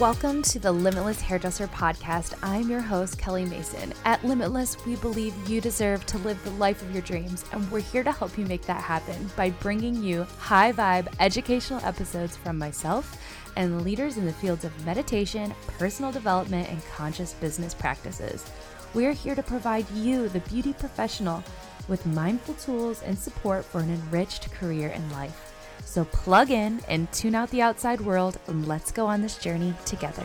[0.00, 2.34] Welcome to the Limitless Hairdresser Podcast.
[2.42, 3.94] I'm your host, Kelly Mason.
[4.04, 7.80] At Limitless, we believe you deserve to live the life of your dreams, and we're
[7.80, 12.58] here to help you make that happen by bringing you high vibe educational episodes from
[12.58, 13.18] myself
[13.56, 18.44] and leaders in the fields of meditation, personal development, and conscious business practices.
[18.92, 21.42] We're here to provide you, the beauty professional,
[21.88, 25.55] with mindful tools and support for an enriched career and life.
[25.96, 29.72] So plug in and tune out the outside world and let's go on this journey
[29.86, 30.24] together.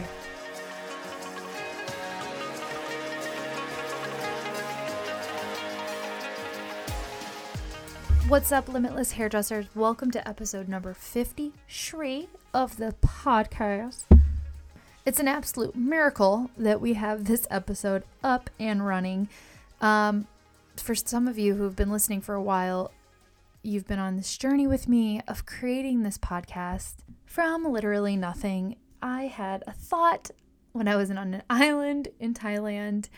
[8.27, 9.67] What's up, Limitless Hairdressers?
[9.73, 14.03] Welcome to episode number 53 of the podcast.
[15.05, 19.29] It's an absolute miracle that we have this episode up and running.
[19.79, 20.27] Um,
[20.75, 22.91] for some of you who've been listening for a while,
[23.63, 26.95] you've been on this journey with me of creating this podcast
[27.25, 28.75] from literally nothing.
[29.01, 30.31] I had a thought
[30.71, 33.09] when I was on an island in Thailand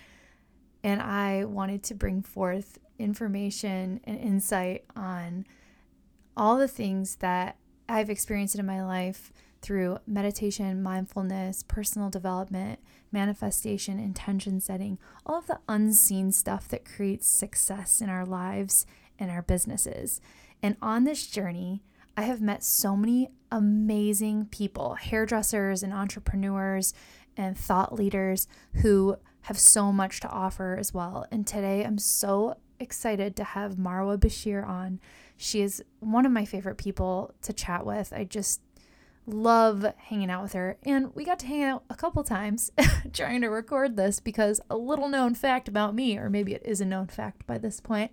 [0.83, 5.45] and I wanted to bring forth information and insight on
[6.35, 7.57] all the things that
[7.87, 12.79] I've experienced in my life through meditation, mindfulness, personal development,
[13.13, 18.85] manifestation, intention setting, all of the unseen stuff that creates success in our lives
[19.23, 20.19] and our businesses.
[20.61, 21.81] And on this journey,
[22.15, 26.93] I have met so many amazing people, hairdressers and entrepreneurs
[27.37, 28.47] and thought leaders
[28.81, 31.25] who have so much to offer as well.
[31.31, 34.99] And today I'm so excited to have Marwa Bashir on.
[35.37, 38.11] She is one of my favorite people to chat with.
[38.13, 38.61] I just
[39.25, 40.77] love hanging out with her.
[40.83, 42.71] And we got to hang out a couple times
[43.13, 46.81] trying to record this because a little known fact about me, or maybe it is
[46.81, 48.11] a known fact by this point,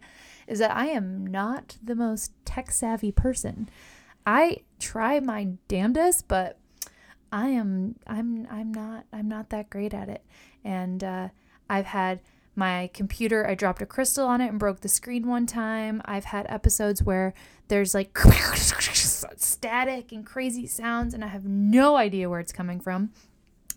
[0.50, 3.68] is that I am not the most tech savvy person.
[4.26, 6.58] I try my damnedest, but
[7.32, 10.24] I am I'm I'm not I'm not that great at it.
[10.64, 11.28] And uh,
[11.68, 12.20] I've had
[12.56, 16.24] my computer i dropped a crystal on it and broke the screen one time i've
[16.24, 17.32] had episodes where
[17.68, 18.16] there's like
[19.36, 23.12] static and crazy sounds and i have no idea where it's coming from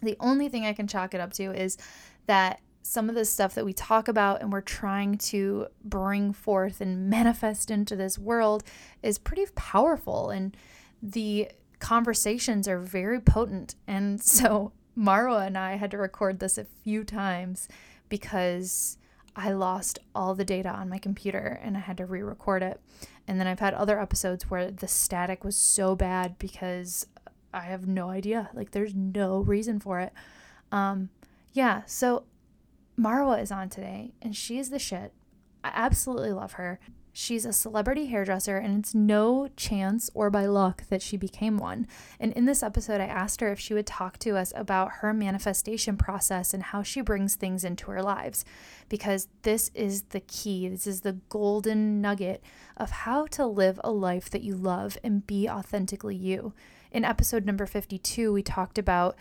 [0.01, 1.77] the only thing i can chalk it up to is
[2.25, 6.81] that some of the stuff that we talk about and we're trying to bring forth
[6.81, 8.63] and manifest into this world
[9.01, 10.55] is pretty powerful and
[11.01, 11.49] the
[11.79, 17.03] conversations are very potent and so marwa and i had to record this a few
[17.03, 17.67] times
[18.09, 18.97] because
[19.35, 22.79] I lost all the data on my computer and I had to re record it.
[23.27, 27.07] And then I've had other episodes where the static was so bad because
[27.53, 28.49] I have no idea.
[28.53, 30.13] Like, there's no reason for it.
[30.71, 31.09] Um,
[31.53, 32.25] yeah, so
[32.99, 35.13] Marwa is on today and she is the shit.
[35.63, 36.79] I absolutely love her.
[37.15, 41.85] She's a celebrity hairdresser, and it's no chance or by luck that she became one.
[42.19, 45.13] And in this episode, I asked her if she would talk to us about her
[45.13, 48.43] manifestation process and how she brings things into her lives,
[48.89, 50.67] because this is the key.
[50.67, 52.43] This is the golden nugget
[52.77, 56.55] of how to live a life that you love and be authentically you.
[56.91, 59.15] In episode number 52, we talked about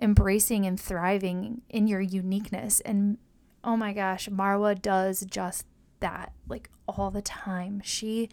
[0.00, 2.80] embracing and thriving in your uniqueness.
[2.80, 3.18] And
[3.62, 5.66] oh my gosh, Marwa does just
[6.00, 7.82] that like all the time.
[7.84, 8.30] She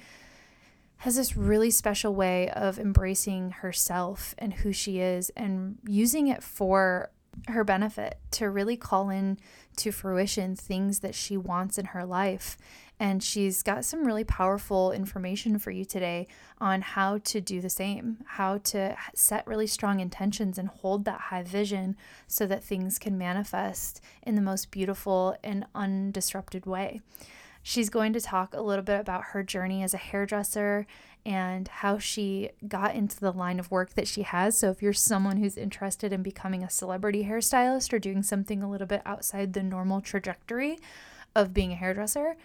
[0.97, 6.41] has this really special way of embracing herself and who she is and using it
[6.41, 7.11] for
[7.49, 9.37] her benefit to really call in
[9.75, 12.57] to fruition things that she wants in her life.
[12.99, 16.27] And she's got some really powerful information for you today
[16.59, 21.21] on how to do the same, how to set really strong intentions and hold that
[21.21, 21.95] high vision
[22.27, 27.01] so that things can manifest in the most beautiful and undisrupted way.
[27.61, 30.87] She's going to talk a little bit about her journey as a hairdresser
[31.25, 34.57] and how she got into the line of work that she has.
[34.57, 38.69] So, if you're someone who's interested in becoming a celebrity hairstylist or doing something a
[38.69, 40.79] little bit outside the normal trajectory
[41.35, 42.37] of being a hairdresser,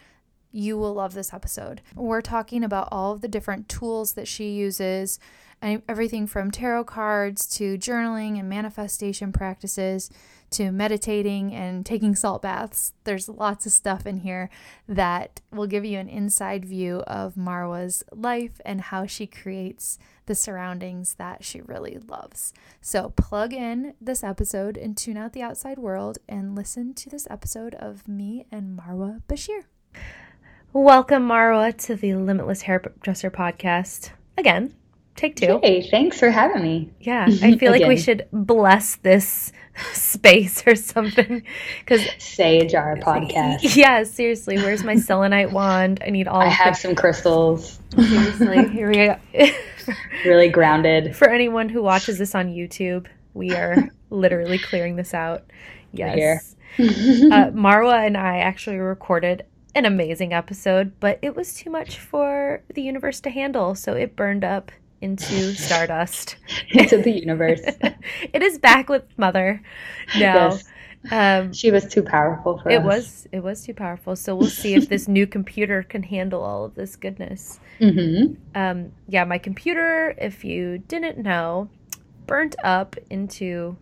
[0.52, 1.80] you will love this episode.
[1.94, 5.18] We're talking about all of the different tools that she uses,
[5.62, 10.10] and everything from tarot cards to journaling and manifestation practices
[10.50, 12.92] to meditating and taking salt baths.
[13.04, 14.50] There's lots of stuff in here
[14.86, 20.34] that will give you an inside view of Marwa's life and how she creates the
[20.34, 22.52] surroundings that she really loves.
[22.80, 27.26] So, plug in this episode and tune out the outside world and listen to this
[27.30, 29.64] episode of me and Marwa Bashir.
[30.72, 34.74] Welcome, Marwa, to the Limitless Hairdresser podcast again
[35.16, 35.60] take two.
[35.62, 36.90] Hey, thanks for having me.
[37.00, 39.52] Yeah, I feel like we should bless this
[39.92, 41.42] space or something
[41.80, 43.76] because sage our podcast.
[43.76, 46.02] Yeah, seriously, where's my selenite wand?
[46.06, 46.40] I need all.
[46.40, 47.78] I have some crystals.
[47.94, 49.52] Seriously, here we go.
[50.24, 51.14] really grounded.
[51.14, 53.76] For anyone who watches this on YouTube, We are
[54.10, 55.44] literally clearing this out.
[55.92, 56.56] Yes.
[56.78, 56.82] uh,
[57.52, 62.82] Marwa and I actually recorded an amazing episode, but it was too much for the
[62.82, 64.70] universe to handle, so it burned up
[65.00, 66.36] into stardust.
[66.70, 67.60] into the universe.
[68.32, 69.62] it is back with Mother
[70.18, 70.50] now.
[70.50, 70.64] Yes.
[71.10, 72.84] Um, she was too powerful for it us.
[72.84, 74.14] was it was too powerful.
[74.14, 77.58] So we'll see if this new computer can handle all of this goodness.
[77.80, 78.34] Mm-hmm.
[78.54, 81.68] Um, yeah, my computer, if you didn't know,
[82.26, 83.76] burnt up into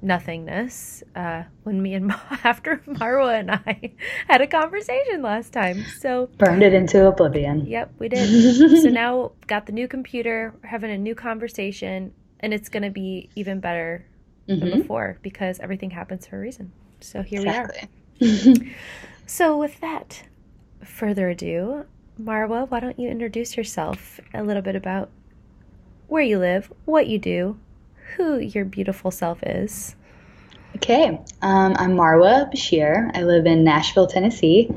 [0.00, 3.92] nothingness uh, when me and Ma- after Marwa and I
[4.28, 5.84] had a conversation last time.
[5.98, 7.66] So burned it into oblivion.
[7.66, 8.82] Yep, we did.
[8.82, 12.90] so now got the new computer, we're having a new conversation, and it's going to
[12.90, 14.06] be even better
[14.48, 14.60] mm-hmm.
[14.60, 16.72] than before because everything happens for a reason.
[17.00, 17.88] So here exactly.
[18.20, 18.54] we are.
[19.26, 20.22] so with that,
[20.84, 21.84] further ado,
[22.20, 25.10] Marwa, why don't you introduce yourself a little bit about
[26.08, 27.58] where you live, what you do,
[28.16, 29.96] who your beautiful self is.
[30.76, 33.10] Okay, um, I'm Marwa Bashir.
[33.14, 34.70] I live in Nashville, Tennessee.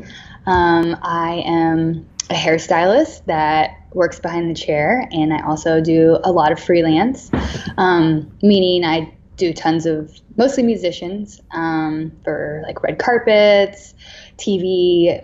[0.45, 6.31] Um, I am a hairstylist that works behind the chair, and I also do a
[6.31, 7.29] lot of freelance,
[7.77, 13.93] um, meaning I do tons of mostly musicians um, for like red carpets,
[14.37, 15.23] TV,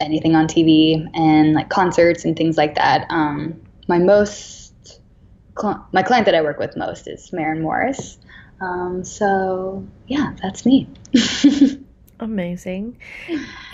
[0.00, 3.06] anything on TV, and like concerts and things like that.
[3.08, 4.65] Um, my most
[5.58, 8.18] cl- my client that I work with most is Maren Morris.
[8.60, 10.88] Um, so yeah, that's me.
[12.20, 12.96] Amazing.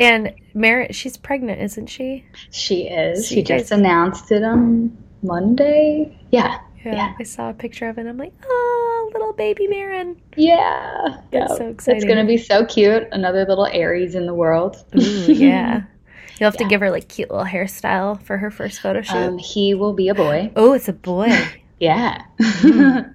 [0.01, 2.25] And Maren, she's pregnant, isn't she?
[2.51, 3.29] She is.
[3.29, 6.19] She, she just announced it on Monday.
[6.33, 6.95] Yeah, yeah.
[6.95, 7.15] Yeah.
[7.19, 8.07] I saw a picture of it.
[8.07, 10.21] I'm like, oh, little baby Maren.
[10.37, 11.21] Yeah.
[11.31, 12.03] That's so exciting.
[12.03, 13.07] It's gonna be so cute.
[13.13, 14.85] Another little Aries in the world.
[14.97, 15.83] Ooh, yeah.
[16.41, 16.65] You'll have yeah.
[16.65, 19.15] to give her like cute little hairstyle for her first photo shoot.
[19.15, 20.51] Um, he will be a boy.
[20.57, 21.31] Oh, it's a boy.
[21.83, 22.23] Yeah.
[22.39, 23.15] Mm.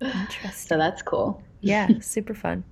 [0.00, 0.50] Interesting.
[0.52, 1.40] So that's cool.
[1.60, 2.64] Yeah, super fun.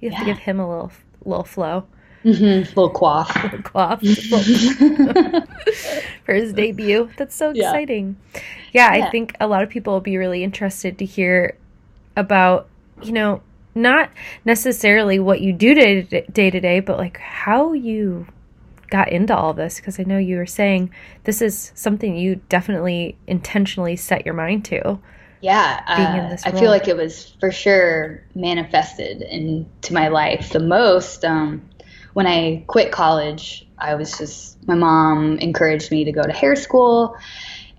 [0.00, 0.24] You have yeah.
[0.24, 0.90] to give him a little
[1.24, 1.84] little flow.
[2.24, 2.68] Mm-hmm.
[2.68, 3.36] Little quaff.
[3.44, 4.00] little quaff.
[6.24, 7.10] For his debut.
[7.18, 8.16] That's so exciting.
[8.72, 8.96] Yeah.
[8.96, 11.58] yeah, I think a lot of people will be really interested to hear
[12.16, 12.68] about,
[13.02, 13.42] you know,
[13.74, 14.10] not
[14.46, 18.26] necessarily what you do day to day, but like how you
[18.88, 20.90] got into all this because I know you were saying
[21.24, 24.98] this is something you definitely intentionally set your mind to.
[25.40, 31.24] Yeah, uh, I feel like it was for sure manifested into my life the most.
[31.24, 31.68] Um,
[32.14, 36.56] when I quit college, I was just my mom encouraged me to go to hair
[36.56, 37.16] school,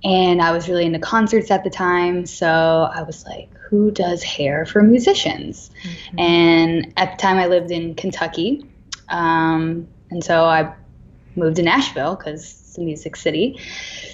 [0.05, 2.25] and I was really into concerts at the time.
[2.25, 6.19] So I was like, "Who does hair for musicians?" Mm-hmm.
[6.19, 8.65] And at the time, I lived in Kentucky,
[9.09, 10.73] um, and so I
[11.35, 13.59] moved to Nashville because it's a music city.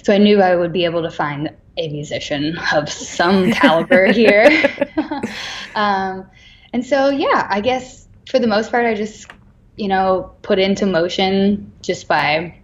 [0.02, 4.48] So I knew I would be able to find a musician of some caliber here.
[5.74, 6.26] um,
[6.72, 9.30] and so, yeah, I guess for the most part, I just,
[9.76, 12.58] you know, put into motion just by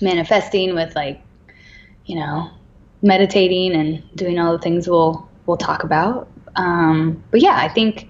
[0.00, 1.22] manifesting with like,
[2.06, 2.50] you know,
[3.02, 6.28] meditating and doing all the things we'll we'll talk about.
[6.56, 8.08] Um, but yeah, I think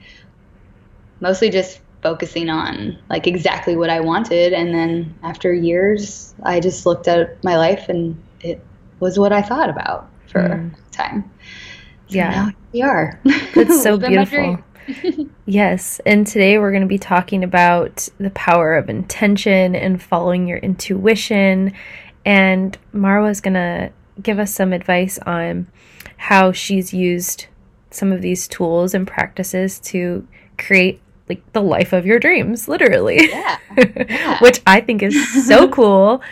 [1.20, 4.52] mostly just focusing on like exactly what I wanted.
[4.52, 8.64] And then after years, I just looked at my life and it
[9.00, 10.74] was what I thought about for mm.
[10.92, 11.28] time.
[12.08, 12.50] So yeah.
[12.72, 13.18] we are.
[13.24, 14.58] It's so beautiful.
[15.46, 15.98] yes.
[16.04, 20.58] And today we're going to be talking about the power of intention and following your
[20.58, 21.72] intuition.
[22.26, 23.90] And Marwa is going to
[24.22, 25.68] give us some advice on
[26.18, 27.46] how she's used
[27.90, 30.26] some of these tools and practices to
[30.58, 33.28] create like the life of your dreams, literally.
[33.28, 33.58] Yeah.
[33.76, 34.38] yeah.
[34.40, 36.22] Which I think is so cool.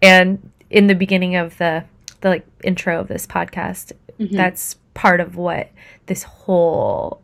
[0.00, 1.84] And in the beginning of the
[2.20, 4.36] the like intro of this podcast, mm-hmm.
[4.36, 5.70] that's part of what
[6.06, 7.20] this whole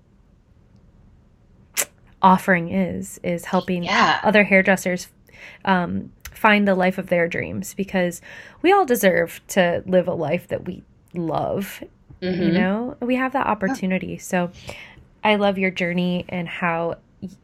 [2.20, 4.20] offering is is helping yeah.
[4.22, 5.08] other hairdressers
[5.64, 8.20] um, find the life of their dreams because
[8.62, 10.82] we all deserve to live a life that we
[11.14, 11.82] love
[12.20, 12.42] mm-hmm.
[12.42, 14.18] you know we have that opportunity yeah.
[14.18, 14.50] so
[15.24, 16.96] i love your journey and how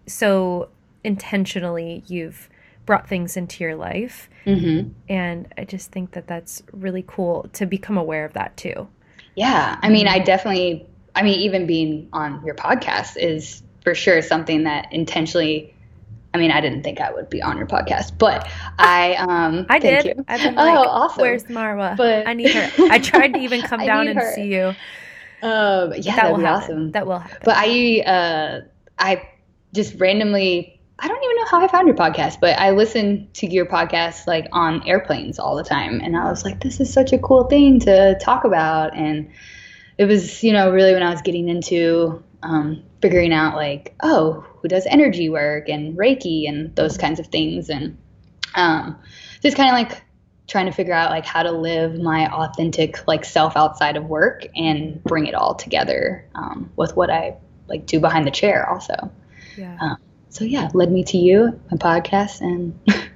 [0.07, 0.69] so
[1.03, 2.49] intentionally you've
[2.87, 4.29] brought things into your life.
[4.47, 4.91] Mm-hmm.
[5.09, 8.89] And I just think that that's really cool to become aware of that too.
[9.37, 9.79] Yeah.
[9.83, 14.65] I mean, I definitely, I mean, even being on your podcast is for sure something
[14.65, 15.71] that intentionally.
[16.33, 19.79] I mean, I didn't think I would be on your podcast, but I um I
[19.79, 20.05] did.
[20.05, 20.25] You.
[20.27, 21.23] I've been like, oh, awesome.
[21.23, 21.97] Where's Marwa?
[21.97, 22.71] But I need her.
[22.91, 24.33] I tried to even come down and her.
[24.35, 24.75] see you.
[25.43, 26.93] Um, yeah, that will be awesome.
[26.93, 27.39] That will happen.
[27.45, 28.61] But I uh
[28.99, 29.29] I
[29.75, 33.47] just randomly I don't even know how I found your podcast, but I listen to
[33.47, 36.01] your podcast like on airplanes all the time.
[36.01, 38.97] And I was like, this is such a cool thing to talk about.
[38.97, 39.31] And
[39.99, 44.47] it was, you know, really when I was getting into um, figuring out like, oh,
[44.63, 47.99] who does energy work and Reiki and those kinds of things, and
[48.55, 48.99] um,
[49.43, 50.03] just kind of like
[50.47, 54.47] trying to figure out like how to live my authentic like self outside of work
[54.55, 59.11] and bring it all together um, with what I like do behind the chair also.
[59.57, 59.77] Yeah.
[59.81, 59.97] Um,
[60.29, 62.79] so yeah, led me to you, my podcast, and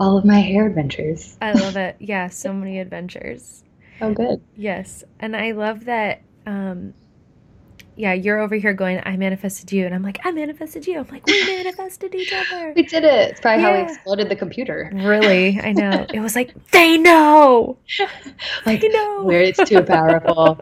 [0.00, 1.36] all of my hair adventures.
[1.40, 1.96] I love it.
[2.00, 3.64] Yeah, so many adventures.
[4.00, 4.40] Oh, good.
[4.54, 6.22] Yes, and I love that.
[6.46, 6.94] Um,
[7.98, 9.84] yeah, you're over here going, I manifested you.
[9.84, 11.00] And I'm like, I manifested you.
[11.00, 12.72] I'm like, we manifested each other.
[12.76, 13.30] We did it.
[13.30, 13.70] It's probably yeah.
[13.70, 14.88] how we exploded the computer.
[14.94, 15.58] Really?
[15.60, 16.06] I know.
[16.14, 17.76] it was like, they know.
[18.64, 19.24] like, they know.
[19.24, 20.60] Where it's too powerful.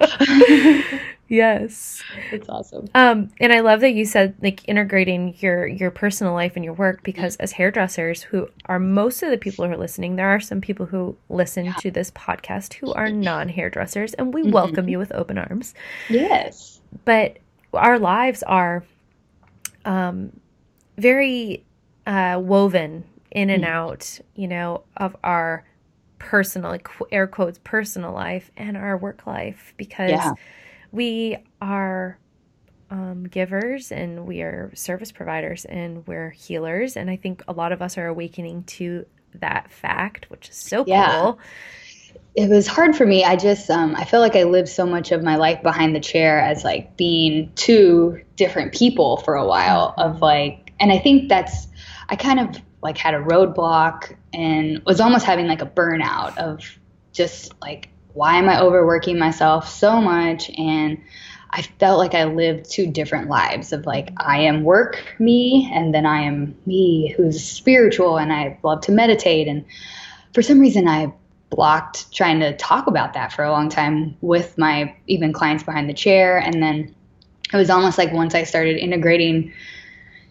[1.29, 2.03] Yes.
[2.31, 2.89] It's awesome.
[2.95, 6.75] Um, and I love that you said like integrating your your personal life and your
[6.75, 10.41] work because as hairdressers who are most of the people who are listening, there are
[10.41, 11.75] some people who listen yeah.
[11.75, 14.53] to this podcast who are non hairdressers and we mm-hmm.
[14.53, 15.75] welcome you with open arms.
[16.09, 17.39] Yes but
[17.73, 18.85] our lives are
[19.85, 20.39] um,
[20.97, 21.65] very
[22.07, 23.69] uh, woven in and mm.
[23.69, 25.65] out, you know, of our
[26.19, 30.33] personal, like air quotes, personal life and our work life because yeah.
[30.93, 32.19] We are
[32.91, 36.97] um, givers and we are service providers and we're healers.
[36.97, 40.85] And I think a lot of us are awakening to that fact, which is so
[40.87, 41.21] yeah.
[41.21, 41.41] cool
[42.37, 43.25] it was hard for me.
[43.25, 46.01] I just um, I feel like I lived so much of my life behind the
[46.01, 51.31] chair as like being two different people for a while of like, and I think
[51.31, 51.67] that's
[52.11, 56.61] I kind of like had a roadblock and was almost having like a burnout of
[57.13, 60.51] just like why am I overworking myself so much?
[60.59, 60.99] And
[61.51, 65.95] I felt like I lived two different lives of like I am work me and
[65.95, 69.49] then I am me who's spiritual and I love to meditate.
[69.49, 69.65] And
[70.35, 71.13] for some reason I
[71.51, 75.89] blocked trying to talk about that for a long time with my even clients behind
[75.89, 76.39] the chair.
[76.39, 76.95] And then
[77.53, 79.53] it was almost like once I started integrating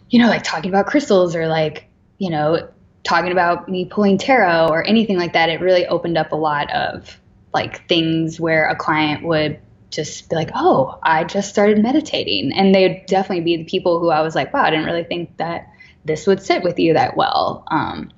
[0.09, 1.87] you know like talking about crystals or like
[2.17, 2.67] you know
[3.03, 6.71] talking about me pulling tarot or anything like that it really opened up a lot
[6.71, 7.19] of
[7.55, 9.59] like things where a client would
[9.89, 13.99] just be like oh I just started meditating and they would definitely be the people
[13.99, 15.67] who I was like wow I didn't really think that
[16.03, 18.11] this would sit with you that well um,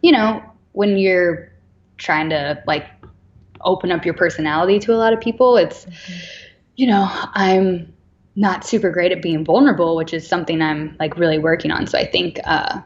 [0.00, 1.52] you know when you're
[1.98, 2.86] trying to like
[3.64, 5.56] open up your personality to a lot of people.
[5.56, 6.20] It's, mm-hmm.
[6.76, 7.92] you know, I'm
[8.36, 11.86] not super great at being vulnerable, which is something I'm like really working on.
[11.86, 12.80] So I think uh,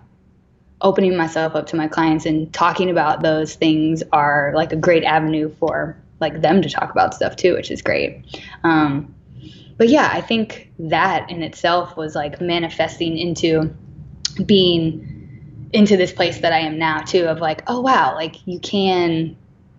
[0.80, 5.04] opening myself up to my clients and talking about those things are like a great
[5.04, 8.24] avenue for like them to talk about stuff too, which is great.
[8.64, 9.14] Um,
[9.76, 13.74] but yeah, I think that in itself was like manifesting into
[14.44, 18.58] being into this place that I am now too of like, oh wow, like you
[18.58, 19.36] can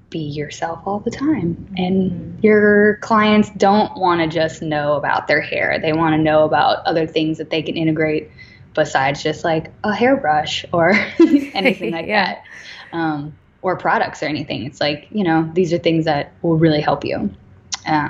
[0.10, 1.74] be yourself all the time.
[1.78, 2.40] And mm-hmm.
[2.42, 5.80] your clients don't want to just know about their hair.
[5.80, 8.30] They want to know about other things that they can integrate
[8.74, 12.26] besides just like a hairbrush or anything like yeah.
[12.26, 12.44] that.
[12.92, 14.64] Um, or products or anything.
[14.64, 17.30] It's like, you know, these are things that will really help you.
[17.86, 18.10] Uh,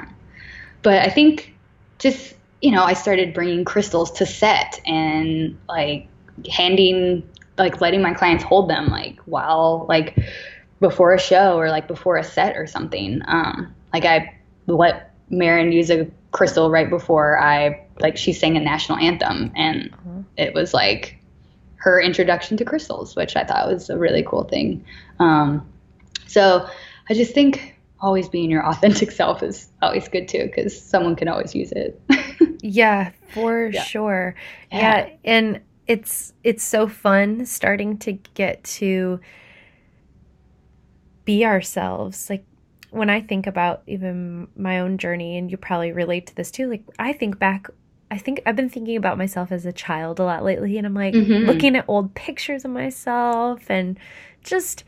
[0.84, 1.56] but I think
[1.98, 6.08] just, you know, I started bringing crystals to set and like
[6.50, 10.18] handing like letting my clients hold them like while like
[10.80, 13.22] before a show or like before a set or something.
[13.28, 14.36] Um, like I
[14.68, 19.94] let Maren use a crystal right before I like she sang a national anthem and
[19.94, 20.22] uh-huh.
[20.38, 21.18] it was like
[21.76, 24.86] her introduction to crystals, which I thought was a really cool thing.
[25.20, 25.68] Um,
[26.28, 26.68] so
[27.10, 31.28] I just think always being your authentic self is always good too because someone can
[31.28, 32.02] always use it.
[32.62, 33.84] yeah, for yeah.
[33.84, 34.36] sure.
[34.72, 34.80] Yeah.
[35.08, 39.20] yeah, and it's it's so fun starting to get to
[41.26, 42.46] be ourselves like
[42.92, 46.70] when i think about even my own journey and you probably relate to this too
[46.70, 47.68] like i think back
[48.12, 50.94] i think i've been thinking about myself as a child a lot lately and i'm
[50.94, 51.46] like mm-hmm.
[51.46, 54.00] looking at old pictures of myself and
[54.44, 54.84] just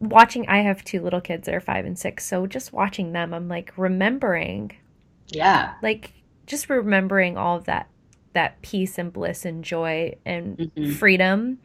[0.00, 3.34] watching i have two little kids that are five and six so just watching them
[3.34, 4.72] i'm like remembering
[5.28, 6.12] yeah like
[6.46, 7.88] just remembering all of that
[8.32, 10.92] that peace and bliss and joy and mm-hmm.
[10.92, 11.58] freedom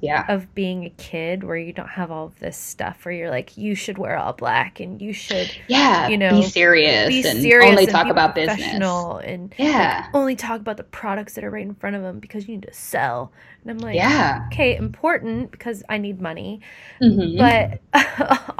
[0.00, 0.24] yeah.
[0.28, 3.56] of being a kid where you don't have all of this stuff where you're like
[3.56, 7.40] you should wear all black and you should yeah you know be serious be and
[7.40, 8.60] serious only and talk about business.
[8.60, 10.02] and yeah.
[10.04, 12.54] like, only talk about the products that are right in front of them because you
[12.54, 13.32] need to sell.
[13.62, 14.46] And i'm like yeah.
[14.52, 16.60] Okay important because i need money
[17.00, 17.36] mm-hmm.
[17.38, 17.80] but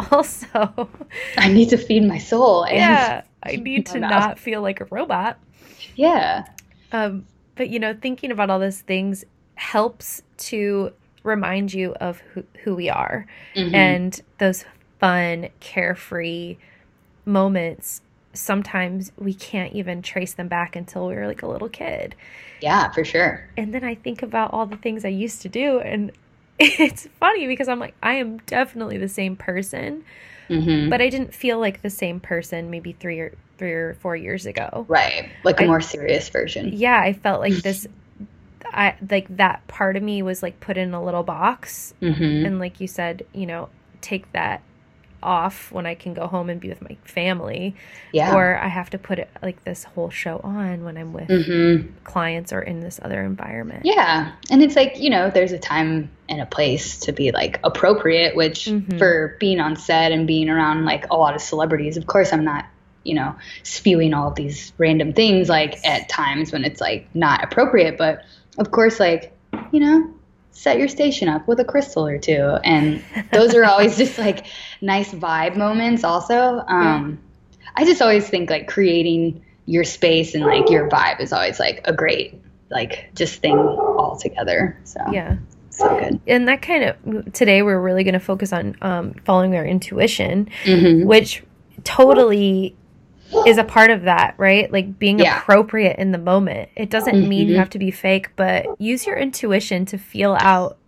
[0.13, 0.89] also
[1.39, 5.39] i need to feed my soul yeah i need to not feel like a robot.
[5.95, 6.45] Yeah.
[6.93, 7.27] Um,
[7.57, 9.25] but you know, thinking about all those things
[9.55, 10.93] helps to
[11.27, 13.75] remind you of who, who we are mm-hmm.
[13.75, 14.65] and those
[14.99, 16.57] fun, carefree
[17.25, 18.01] moments
[18.37, 22.15] sometimes we can't even trace them back until we were like a little kid.
[22.61, 23.49] Yeah, for sure.
[23.57, 26.13] And then I think about all the things I used to do and
[26.59, 30.05] it's funny because I'm like I am definitely the same person.
[30.49, 30.91] Mm-hmm.
[30.91, 34.47] But I didn't feel like the same person maybe 3 or 3 or 4 years
[34.47, 34.87] ago.
[34.89, 35.31] Right.
[35.43, 36.71] Like a I, more serious version.
[36.73, 37.89] Yeah, I felt like this
[38.65, 42.47] I like that part of me was like put in a little box mm-hmm.
[42.47, 43.69] and like you said, you know,
[44.01, 44.63] take that
[45.23, 47.75] off when I can go home and be with my family.
[48.13, 48.35] Yeah.
[48.35, 51.93] Or I have to put it like this whole show on when I'm with mm-hmm.
[52.05, 53.85] clients or in this other environment.
[53.85, 54.33] Yeah.
[54.51, 58.37] And it's like, you know, there's a time and a place to be like appropriate,
[58.37, 58.99] which mm-hmm.
[58.99, 62.45] for being on set and being around like a lot of celebrities, of course I'm
[62.45, 62.67] not,
[63.03, 67.43] you know, spewing all of these random things like at times when it's like not
[67.45, 68.25] appropriate, but
[68.59, 69.37] of course like,
[69.73, 70.15] you know,
[70.57, 72.57] set your station up with a crystal or two.
[72.65, 74.47] And those are always just like
[74.81, 76.65] nice vibe moments, also.
[76.67, 77.19] Um,
[77.51, 77.67] yeah.
[77.77, 81.83] I just always think like creating your space and like your vibe is always like
[81.85, 84.79] a great, like, just thing all together.
[84.85, 85.37] So, yeah.
[85.71, 86.21] So good.
[86.27, 90.49] And that kind of today we're really going to focus on um, following our intuition,
[90.65, 91.07] mm-hmm.
[91.07, 91.45] which
[91.85, 92.75] totally
[93.47, 94.71] is a part of that, right?
[94.71, 95.39] Like being yeah.
[95.39, 96.71] appropriate in the moment.
[96.77, 97.29] It doesn't mm-hmm.
[97.29, 100.79] mean you have to be fake, but use your intuition to feel out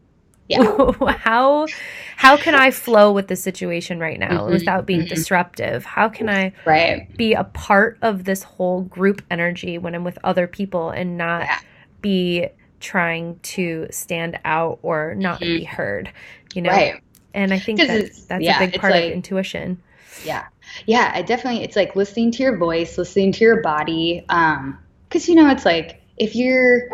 [0.49, 0.93] yeah.
[1.19, 1.67] how
[2.17, 4.53] how can I flow with the situation right now mm-hmm.
[4.53, 5.15] without being mm-hmm.
[5.15, 5.85] disruptive?
[5.85, 7.15] How can I right.
[7.17, 11.43] be a part of this whole group energy when I'm with other people and not
[11.43, 11.59] yeah.
[12.01, 12.49] be
[12.81, 15.59] trying to stand out or not mm-hmm.
[15.59, 16.13] be heard,
[16.55, 16.71] you know?
[16.71, 17.03] Right.
[17.35, 19.83] And I think that's, that's a big part like, of intuition.
[20.25, 20.47] Yeah.
[20.87, 24.25] Yeah, I definitely it's like listening to your voice, listening to your body.
[24.29, 24.79] Um,
[25.11, 26.89] cuz you know, it's like if you're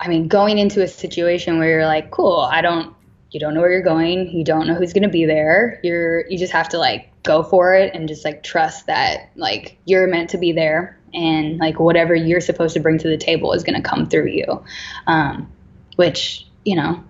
[0.00, 2.94] I mean, going into a situation where you're like, "Cool, I don't
[3.30, 5.80] you don't know where you're going, you don't know who's going to be there.
[5.82, 9.76] You're you just have to like go for it and just like trust that like
[9.84, 13.52] you're meant to be there and like whatever you're supposed to bring to the table
[13.52, 14.64] is going to come through you.
[15.06, 15.52] Um,
[15.96, 17.02] which, you know,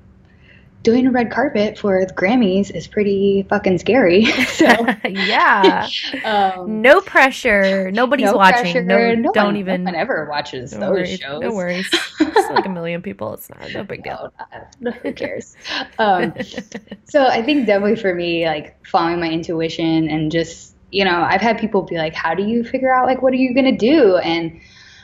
[0.83, 4.25] doing a red carpet for the Grammys is pretty fucking scary.
[4.47, 4.67] so
[5.05, 5.89] yeah,
[6.25, 7.91] um, no pressure.
[7.91, 8.73] Nobody's no watching.
[8.73, 8.83] Pressure.
[8.83, 9.85] No, no don't one, even.
[9.85, 11.41] No one ever watches no those worries, shows.
[11.41, 11.89] No worries.
[12.21, 13.35] it's like a million people.
[13.35, 14.33] It's not no big deal.
[14.81, 15.57] No, who cares?
[15.99, 16.35] um,
[17.05, 21.43] so I think definitely for me, like following my intuition and just you know, I've
[21.43, 24.17] had people be like, "How do you figure out like what are you gonna do?"
[24.17, 24.61] And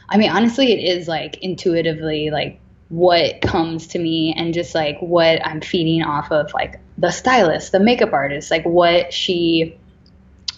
[0.09, 4.99] I mean, honestly, it is like intuitively like what comes to me and just like
[5.01, 9.77] what I'm feeding off of like the stylist, the makeup artist, like what she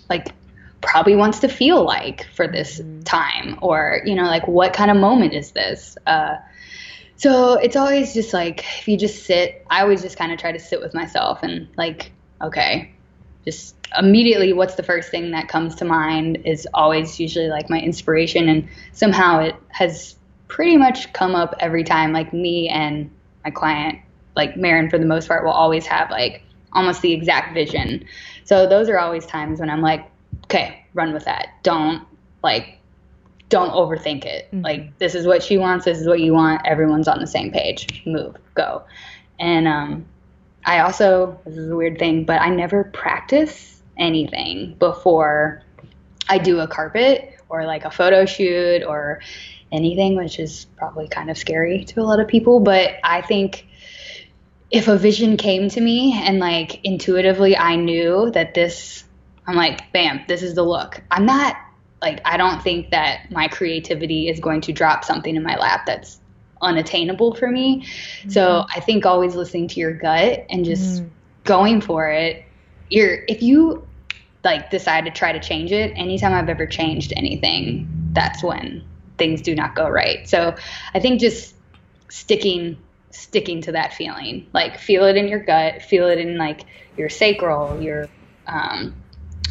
[0.08, 0.28] like
[0.80, 3.02] probably wants to feel like for this mm-hmm.
[3.02, 6.36] time or you know like what kind of moment is this uh
[7.16, 10.52] so it's always just like if you just sit i always just kind of try
[10.52, 12.92] to sit with myself and like okay
[13.44, 17.80] just immediately what's the first thing that comes to mind is always usually like my
[17.80, 20.16] inspiration and somehow it has
[20.48, 22.12] pretty much come up every time.
[22.12, 23.10] Like me and
[23.44, 23.98] my client,
[24.34, 28.04] like Maren, for the most part, will always have like almost the exact vision.
[28.44, 30.10] So those are always times when I'm like,
[30.44, 31.48] okay, run with that.
[31.62, 32.06] Don't
[32.42, 32.78] like,
[33.48, 34.46] don't overthink it.
[34.46, 34.64] Mm-hmm.
[34.64, 35.84] Like this is what she wants.
[35.84, 36.66] This is what you want.
[36.66, 38.02] Everyone's on the same page.
[38.06, 38.84] Move, go.
[39.38, 40.06] And um,
[40.64, 45.62] I also this is a weird thing, but I never practice anything before
[46.28, 49.20] I do a carpet or like a photo shoot or
[49.72, 52.60] anything, which is probably kind of scary to a lot of people.
[52.60, 53.66] But I think
[54.70, 59.04] if a vision came to me and like intuitively I knew that this,
[59.46, 61.02] I'm like, bam, this is the look.
[61.10, 61.56] I'm not
[62.02, 65.86] like, I don't think that my creativity is going to drop something in my lap
[65.86, 66.20] that's
[66.62, 67.82] unattainable for me.
[67.82, 68.30] Mm-hmm.
[68.30, 71.08] So I think always listening to your gut and just mm-hmm.
[71.44, 72.44] going for it.
[72.90, 73.86] You're, if you
[74.44, 78.84] like decide to try to change it, anytime I've ever changed anything, that's when
[79.18, 80.28] things do not go right.
[80.28, 80.54] So
[80.94, 81.54] I think just
[82.08, 82.78] sticking
[83.10, 86.62] sticking to that feeling, like feel it in your gut, feel it in like
[86.96, 88.08] your sacral, your
[88.46, 88.94] um,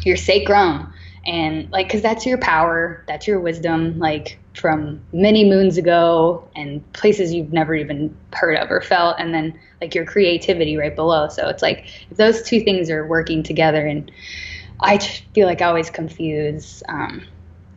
[0.04, 0.92] your sacrum,
[1.26, 6.90] and like because that's your power, that's your wisdom, like from many moons ago and
[6.92, 11.28] places you've never even heard of or felt, and then like your creativity right below.
[11.28, 14.10] So it's like if those two things are working together, and
[14.80, 16.82] I feel like I always confuse.
[16.88, 17.26] Um,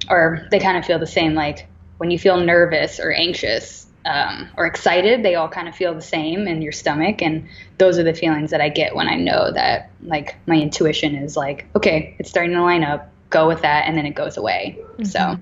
[0.10, 1.69] or they kind of feel the same like
[2.00, 6.02] when you feel nervous or anxious um, or excited, they all kind of feel the
[6.02, 7.22] same in your stomach.
[7.22, 11.16] And those are the feelings that I get when I know that like my intuition
[11.16, 14.38] is like, okay, it's starting to line up, go with that, and then it goes
[14.38, 14.80] away.
[14.80, 15.04] Mm-hmm.
[15.04, 15.38] So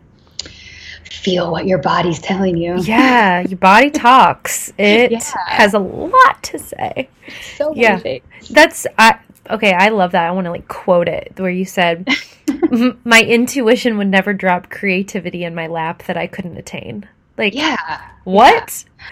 [1.04, 2.78] feel what your body's telling you.
[2.82, 4.74] Yeah, your body talks.
[4.78, 5.20] It yeah.
[5.48, 7.10] has a lot to say.
[7.56, 8.02] So yeah,
[8.50, 10.28] that's I okay, I love that.
[10.28, 12.08] I want to like quote it where you said,
[13.04, 17.08] "My intuition would never drop creativity in my lap that I couldn't attain."
[17.38, 17.78] Like, yeah,
[18.24, 18.86] what?
[18.86, 19.06] Yeah.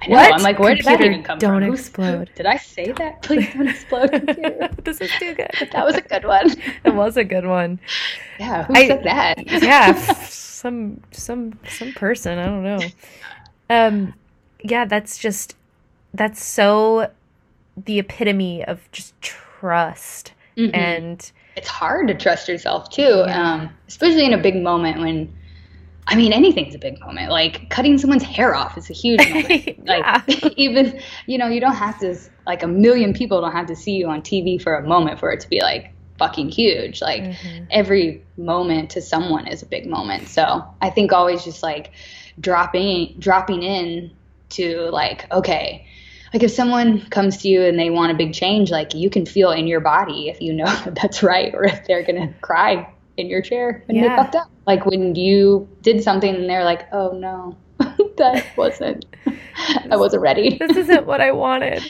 [0.00, 0.14] I know.
[0.14, 0.34] What?
[0.34, 1.60] I'm like, where Computer, did that even come don't from?
[1.60, 2.30] Don't explode.
[2.36, 3.22] Did I say that?
[3.22, 4.78] Please don't explode.
[4.84, 5.50] this is too good.
[5.72, 6.54] that was a good one.
[6.84, 7.80] it was a good one.
[8.38, 9.62] Yeah, who I, said that?
[9.62, 12.38] yeah, some some some person.
[12.38, 12.80] I don't know.
[13.70, 14.14] Um,
[14.62, 15.56] yeah, that's just
[16.14, 17.10] that's so
[17.76, 19.14] the epitome of just
[19.58, 20.74] trust mm-hmm.
[20.74, 23.54] and it's hard to trust yourself too yeah.
[23.54, 25.32] um, especially in a big moment when
[26.10, 27.30] I mean, anything's a big moment.
[27.30, 29.78] Like cutting someone's hair off is a huge moment.
[29.86, 32.16] Like even, you know, you don't have to
[32.46, 35.30] like a million people don't have to see you on TV for a moment for
[35.30, 37.02] it to be like fucking huge.
[37.02, 37.64] Like mm-hmm.
[37.70, 40.28] every moment to someone is a big moment.
[40.28, 41.92] So I think always just like
[42.40, 44.10] dropping dropping in
[44.50, 45.86] to like, okay,
[46.32, 49.26] like if someone comes to you and they want a big change, like you can
[49.26, 52.92] feel in your body if you know that that's right or if they're gonna cry
[53.16, 54.08] in your chair when yeah.
[54.08, 54.50] they fucked up.
[54.66, 57.56] Like when you did something and they're like, oh no,
[58.16, 59.04] that wasn't,
[59.90, 60.56] I wasn't ready.
[60.58, 61.82] this isn't what I wanted.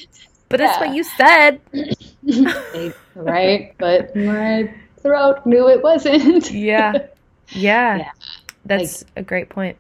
[0.49, 0.67] But yeah.
[0.67, 2.95] that's what you said.
[3.15, 3.75] right?
[3.79, 4.73] But my
[5.03, 6.51] throat knew it wasn't.
[6.51, 6.93] yeah.
[7.51, 7.97] Yeah.
[7.99, 8.11] Yeah.
[8.65, 9.77] That's like, a great point.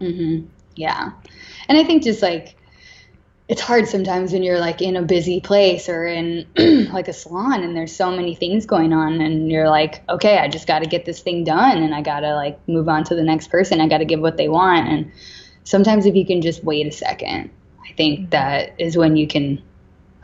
[0.00, 0.46] Mm-hmm.
[0.76, 1.12] Yeah.
[1.68, 2.56] And I think just like,
[3.46, 6.46] it's hard sometimes when you're like in a busy place or in
[6.92, 10.48] like a salon and there's so many things going on and you're like okay i
[10.48, 13.14] just got to get this thing done and i got to like move on to
[13.14, 13.80] the next person.
[13.80, 14.88] I got to give what they want.
[14.88, 15.12] And
[15.64, 17.50] sometimes if you can just wait a second
[17.84, 18.30] i think mm-hmm.
[18.30, 19.62] that is when you can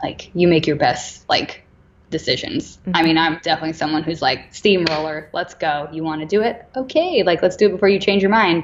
[0.01, 1.63] like you make your best like
[2.09, 2.77] decisions.
[2.77, 2.95] Mm-hmm.
[2.95, 5.29] i mean i'm definitely someone who's like steamroller.
[5.31, 5.87] Let's go.
[5.91, 6.67] You want to do it?
[6.75, 7.23] Okay.
[7.23, 8.63] Like let's do it before you change your mind.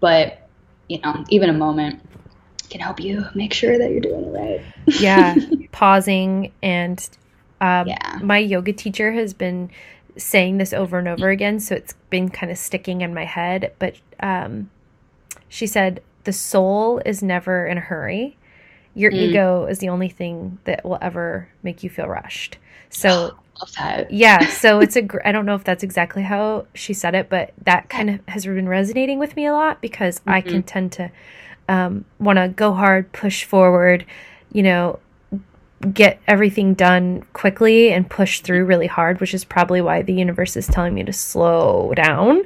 [0.00, 0.46] But
[0.88, 2.02] you know even a moment
[2.70, 5.00] can help you make sure that you're doing it right.
[5.00, 5.34] yeah,
[5.72, 7.08] pausing and
[7.60, 8.18] um, yeah.
[8.22, 9.70] my yoga teacher has been
[10.16, 13.72] saying this over and over again, so it's been kind of sticking in my head.
[13.78, 14.70] But um,
[15.48, 18.36] she said the soul is never in a hurry.
[18.94, 19.16] Your mm.
[19.16, 22.58] ego is the only thing that will ever make you feel rushed.
[22.90, 23.36] So
[24.10, 25.02] yeah, so it's a.
[25.02, 28.20] Gr- I don't know if that's exactly how she said it, but that kind of
[28.28, 30.30] has been resonating with me a lot because mm-hmm.
[30.30, 31.10] I can tend to
[31.68, 34.04] um, want to go hard, push forward,
[34.52, 34.98] you know,
[35.92, 40.56] get everything done quickly and push through really hard, which is probably why the universe
[40.56, 42.42] is telling me to slow down.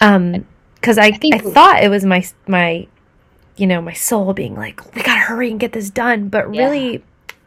[0.00, 2.86] Um, because I, I, I thought it was my my,
[3.56, 6.92] you know, my soul being like, we gotta hurry and get this done, but really,
[6.92, 6.98] yeah.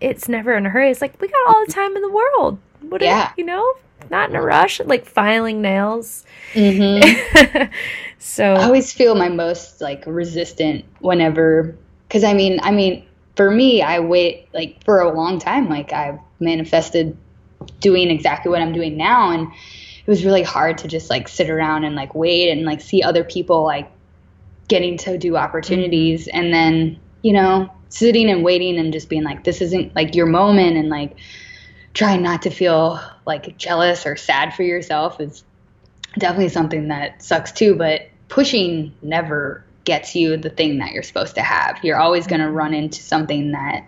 [0.02, 0.92] it's never in a hurry.
[0.92, 2.60] It's like we got all the time in the world.
[2.82, 3.32] What yeah.
[3.38, 3.74] you know,
[4.10, 6.26] not in a rush, like filing nails.
[6.54, 7.72] Mm-hmm.
[8.20, 11.76] so I always feel my most like resistant whenever,
[12.08, 15.70] because I mean, I mean, for me, I wait like for a long time.
[15.70, 17.16] Like I've manifested
[17.80, 21.50] doing exactly what I'm doing now, and it was really hard to just like sit
[21.50, 23.90] around and like wait and like see other people like
[24.68, 26.38] getting to do opportunities, mm-hmm.
[26.38, 30.26] and then you know sitting and waiting and just being like, this isn't like your
[30.26, 31.16] moment, and like
[31.94, 35.44] trying not to feel like jealous or sad for yourself is
[36.18, 37.76] definitely something that sucks too.
[37.76, 41.80] But pushing never gets you the thing that you're supposed to have.
[41.84, 42.56] You're always going to mm-hmm.
[42.56, 43.86] run into something that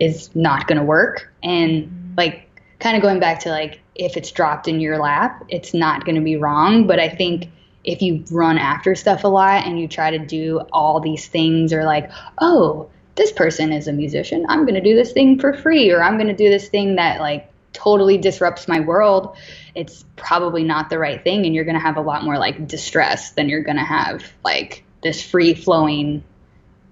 [0.00, 1.32] is not going to work.
[1.42, 5.74] And like, kind of going back to like, if it's dropped in your lap, it's
[5.74, 6.86] not going to be wrong.
[6.86, 7.48] But I think
[7.84, 11.72] if you run after stuff a lot and you try to do all these things,
[11.72, 14.46] or like, oh, this person is a musician.
[14.48, 16.96] I'm going to do this thing for free, or I'm going to do this thing
[16.96, 19.36] that like totally disrupts my world.
[19.74, 22.66] It's probably not the right thing, and you're going to have a lot more like
[22.66, 26.24] distress than you're going to have like this free flowing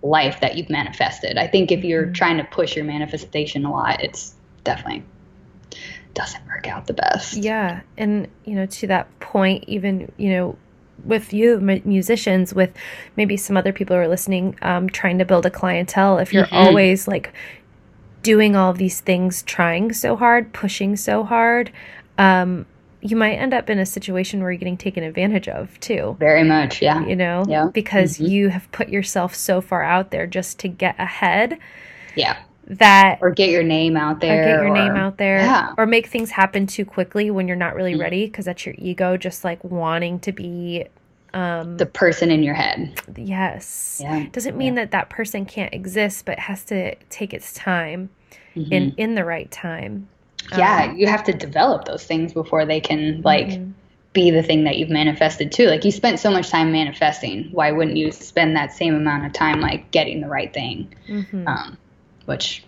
[0.02, 1.36] life that you've manifested.
[1.36, 2.12] I think if you're mm-hmm.
[2.12, 5.04] trying to push your manifestation a lot, it's definitely
[6.14, 7.36] doesn't work out the best.
[7.36, 7.82] Yeah.
[7.96, 10.58] And, you know, to that point, even, you know,
[11.04, 12.70] with you musicians with
[13.16, 16.44] maybe some other people who are listening um, trying to build a clientele if you're
[16.46, 16.54] mm-hmm.
[16.54, 17.32] always like
[18.22, 21.70] doing all these things trying so hard pushing so hard
[22.18, 22.66] um,
[23.00, 26.44] you might end up in a situation where you're getting taken advantage of too very
[26.44, 27.68] much yeah you know yeah.
[27.72, 28.26] because mm-hmm.
[28.26, 31.58] you have put yourself so far out there just to get ahead
[32.14, 32.38] yeah
[32.70, 35.74] that or get your name out there or get your or, name out there yeah.
[35.76, 38.02] or make things happen too quickly when you're not really mm-hmm.
[38.02, 40.84] ready because that's your ego just like wanting to be
[41.34, 44.82] um, the person in your head yes yeah doesn't mean yeah.
[44.82, 48.08] that that person can't exist but has to take its time
[48.54, 48.72] mm-hmm.
[48.72, 50.08] in in the right time
[50.56, 53.70] yeah um, you have to develop those things before they can like mm-hmm.
[54.12, 57.72] be the thing that you've manifested too like you spent so much time manifesting why
[57.72, 61.46] wouldn't you spend that same amount of time like getting the right thing mm-hmm.
[61.48, 61.76] um,
[62.30, 62.62] which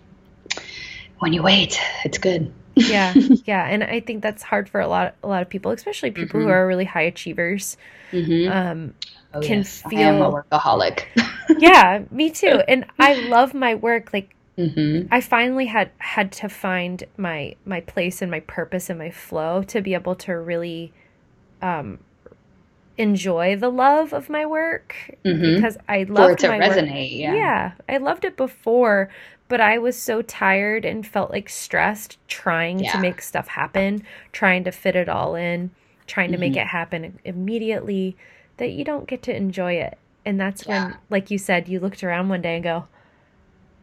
[1.20, 2.52] when you wait, it's good.
[2.74, 6.10] yeah, yeah, and I think that's hard for a lot a lot of people, especially
[6.10, 6.48] people mm-hmm.
[6.48, 7.76] who are really high achievers.
[8.10, 8.50] Mm-hmm.
[8.50, 8.94] Um,
[9.32, 9.82] oh, can yes.
[9.88, 11.04] feel I am a workaholic.
[11.58, 12.60] yeah, me too.
[12.66, 14.10] And I love my work.
[14.12, 15.06] Like mm-hmm.
[15.14, 19.62] I finally had had to find my my place and my purpose and my flow
[19.62, 20.92] to be able to really
[21.62, 22.00] um,
[22.98, 25.54] enjoy the love of my work mm-hmm.
[25.54, 27.12] because I loved to my resonate.
[27.12, 27.20] Work.
[27.20, 29.10] Yeah, yeah, I loved it before,
[29.52, 32.92] but I was so tired and felt like stressed trying yeah.
[32.92, 35.72] to make stuff happen, trying to fit it all in,
[36.06, 36.40] trying to mm-hmm.
[36.40, 38.16] make it happen immediately
[38.56, 39.98] that you don't get to enjoy it.
[40.24, 40.84] And that's yeah.
[40.84, 42.86] when, like you said, you looked around one day and go,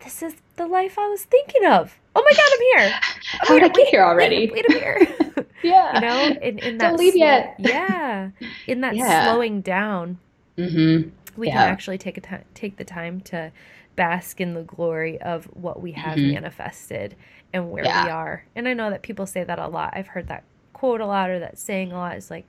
[0.03, 1.99] This is the life I was thinking of.
[2.15, 2.99] Oh my God, I'm here.
[3.33, 4.49] I'm How did I get here already?
[4.51, 5.45] Wait, wait, I'm here.
[5.61, 5.93] yeah.
[5.93, 6.89] You know, in, in that.
[6.89, 7.57] Don't leave yet.
[7.59, 8.31] Yeah.
[8.65, 9.25] In that yeah.
[9.25, 10.17] slowing down,
[10.57, 11.09] mm-hmm.
[11.39, 11.53] we yeah.
[11.53, 13.51] can actually take a t- take the time to
[13.99, 16.35] bask in the glory of what we have mm-hmm.
[16.35, 17.17] manifested
[17.51, 18.05] and where yeah.
[18.05, 18.45] we are.
[18.55, 19.91] And I know that people say that a lot.
[19.93, 22.47] I've heard that quote a lot or that saying a lot is like,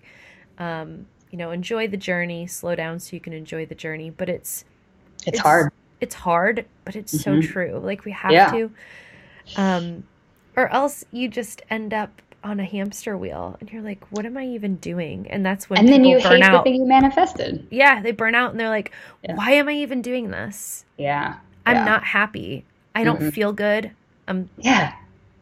[0.58, 4.10] um, you know, enjoy the journey, slow down so you can enjoy the journey.
[4.10, 4.64] But it's
[5.26, 5.72] it's, it's hard.
[6.00, 7.40] It's hard, but it's mm-hmm.
[7.40, 7.80] so true.
[7.82, 8.52] Like we have yeah.
[8.52, 8.70] to.
[9.56, 10.04] Um,
[10.56, 14.36] or else you just end up on a hamster wheel and you're like, what am
[14.36, 15.26] I even doing?
[15.30, 16.64] And that's when and then you burn hate out.
[16.64, 17.66] the thing you manifested.
[17.70, 19.34] Yeah, they burn out and they're like, yeah.
[19.34, 20.84] why am I even doing this?
[20.96, 21.36] Yeah.
[21.66, 21.84] I'm yeah.
[21.84, 22.64] not happy.
[22.94, 23.30] I don't mm-hmm.
[23.30, 23.90] feel good.
[24.26, 24.94] I'm yeah.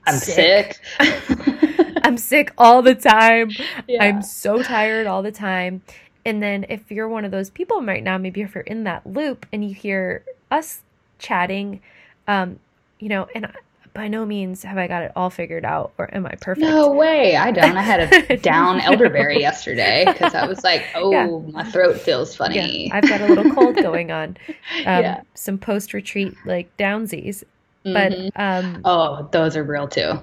[0.06, 0.80] I'm sick.
[1.00, 1.98] sick.
[2.02, 3.50] I'm sick all the time.
[3.86, 4.04] Yeah.
[4.04, 5.82] I'm so tired all the time.
[6.24, 9.06] And then if you're one of those people right now, maybe if you're in that
[9.06, 10.82] loop and you hear us
[11.18, 11.80] chatting,
[12.26, 12.58] um,
[12.98, 13.50] you know, and
[13.94, 16.66] by no means have I got it all figured out or am I perfect.
[16.66, 17.36] No way.
[17.36, 17.76] I don't.
[17.76, 21.26] I had a down elderberry yesterday because I was like, oh, yeah.
[21.52, 22.86] my throat feels funny.
[22.88, 22.96] Yeah.
[22.96, 24.36] I've got a little cold going on.
[24.58, 25.20] Um, yeah.
[25.34, 27.44] Some post retreat like downsies.
[27.84, 28.40] But mm-hmm.
[28.40, 30.20] um, oh, those are real too.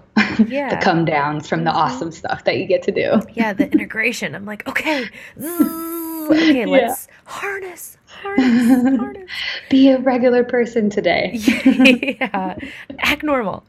[0.47, 1.79] Yeah, the come downs from the mm-hmm.
[1.79, 3.21] awesome stuff that you get to do.
[3.33, 4.35] Yeah, the integration.
[4.35, 5.05] I'm like, okay,
[5.41, 7.97] okay, let's harness,
[9.69, 11.31] Be a regular person today.
[12.19, 12.57] yeah,
[12.99, 13.63] act normal.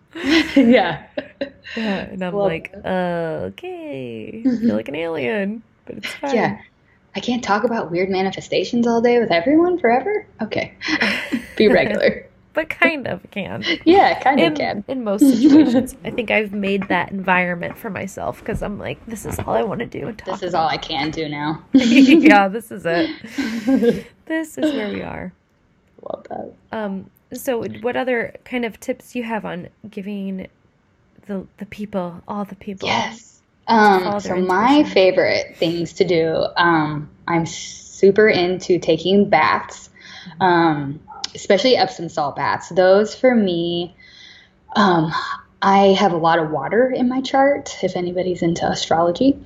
[0.56, 1.06] yeah.
[1.76, 2.06] yeah.
[2.06, 6.34] And I'm Love like, uh, okay, I feel like an alien, but it's fine.
[6.34, 6.60] Yeah.
[7.14, 10.26] I can't talk about weird manifestations all day with everyone forever.
[10.42, 10.74] Okay,
[11.56, 13.62] be regular but kind of can.
[13.84, 14.84] Yeah, kind in, of can.
[14.88, 19.26] In most situations, I think I've made that environment for myself because I'm like, this
[19.26, 20.08] is all I want to do.
[20.08, 20.62] And this is about.
[20.62, 21.62] all I can do now.
[21.72, 24.06] yeah, this is it.
[24.24, 25.32] this is where we are.
[26.02, 26.52] Love that.
[26.72, 27.10] Um.
[27.32, 30.48] So, what other kind of tips you have on giving
[31.26, 32.88] the the people, all the people?
[32.88, 33.42] Yes.
[33.68, 34.18] Um.
[34.18, 36.46] So my favorite things to do.
[36.56, 37.10] Um.
[37.28, 39.90] I'm super into taking baths.
[40.40, 41.00] Um
[41.34, 42.68] especially Epsom salt baths.
[42.70, 43.96] Those for me,
[44.74, 45.12] um,
[45.62, 47.76] I have a lot of water in my chart.
[47.82, 49.38] If anybody's into astrology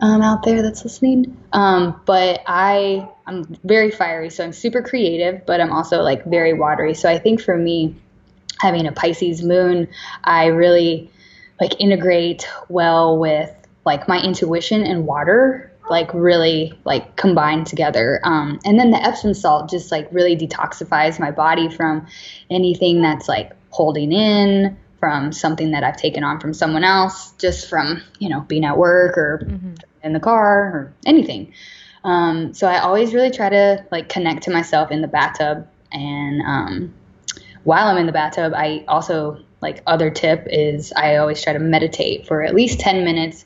[0.00, 5.44] um, out there that's listening, um, but I I'm very fiery, so I'm super creative,
[5.46, 6.94] but I'm also like very watery.
[6.94, 7.96] So I think for me,
[8.60, 9.88] having a Pisces moon,
[10.24, 11.10] I really
[11.60, 13.50] like integrate well with
[13.84, 18.20] like my intuition and water like really like combined together.
[18.24, 22.06] Um, and then the Epsom salt just like really detoxifies my body from
[22.50, 27.68] anything that's like holding in from something that I've taken on from someone else, just
[27.68, 29.74] from you know being at work or mm-hmm.
[30.02, 31.52] in the car or anything.
[32.04, 36.42] Um, so I always really try to like connect to myself in the bathtub, and
[36.42, 36.94] um,
[37.64, 41.58] while I'm in the bathtub, I also like other tip is I always try to
[41.58, 43.44] meditate for at least ten minutes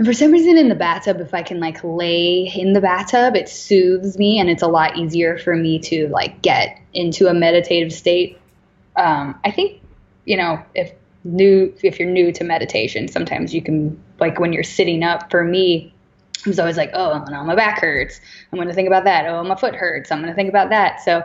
[0.00, 3.36] and for some reason in the bathtub, if I can like lay in the bathtub,
[3.36, 7.34] it soothes me and it's a lot easier for me to like get into a
[7.34, 8.40] meditative state.
[8.96, 9.82] Um, I think,
[10.24, 10.92] you know, if
[11.24, 15.44] new, if you're new to meditation, sometimes you can, like when you're sitting up, for
[15.44, 15.92] me,
[16.46, 18.22] I was always like, oh, my back hurts.
[18.50, 19.26] I'm going to think about that.
[19.26, 20.10] Oh, my foot hurts.
[20.10, 21.02] I'm going to think about that.
[21.02, 21.22] So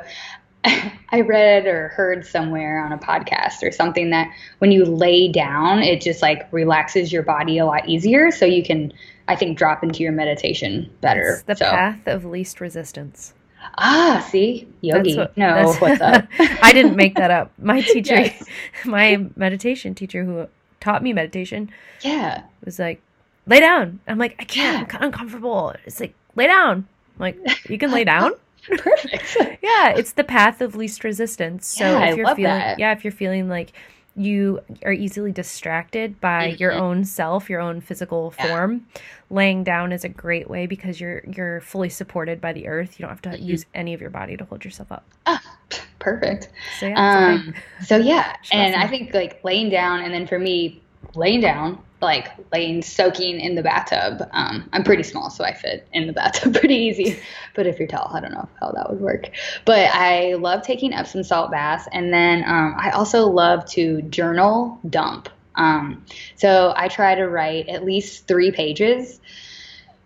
[1.10, 5.80] I read or heard somewhere on a podcast or something that when you lay down,
[5.80, 8.32] it just like relaxes your body a lot easier.
[8.32, 8.92] So you can,
[9.28, 11.44] I think, drop into your meditation better.
[11.46, 11.66] The so.
[11.66, 13.34] path of least resistance.
[13.78, 15.18] Ah, see, yogi.
[15.18, 16.28] What, no, what's up?
[16.40, 17.52] I didn't make that up.
[17.58, 18.44] My teacher, yes.
[18.86, 20.48] my meditation teacher who
[20.80, 23.02] taught me meditation, yeah, was like,
[23.48, 24.00] lay down.
[24.08, 24.88] I'm like, I can't.
[24.88, 24.98] Yeah.
[24.98, 25.74] I'm uncomfortable.
[25.86, 26.88] It's like, lay down.
[27.16, 28.34] I'm like, you can lay down.
[28.78, 29.38] Perfect.
[29.62, 31.68] yeah, it's the path of least resistance.
[31.68, 32.80] So yeah, if you're feeling that.
[32.80, 33.74] yeah, if you're feeling like
[34.16, 36.62] you are easily distracted by mm-hmm.
[36.62, 38.48] your own self, your own physical yeah.
[38.48, 38.88] form,
[39.30, 42.98] laying down is a great way because you're you're fully supported by the earth.
[42.98, 43.44] You don't have to mm-hmm.
[43.44, 45.04] use any of your body to hold yourself up.
[45.26, 45.42] Ah,
[46.00, 46.50] perfect.
[46.80, 50.82] So yeah, um, so yeah, and I think like laying down, and then for me,
[51.14, 54.28] laying down, like laying soaking in the bathtub.
[54.32, 57.20] Um, I'm pretty small, so I fit in the bathtub pretty easy.
[57.54, 59.30] But if you're tall, I don't know how that would work.
[59.66, 64.80] But I love taking Epsom salt baths, and then um, I also love to journal
[64.90, 65.30] dump.
[65.56, 69.20] Um, so I try to write at least three pages.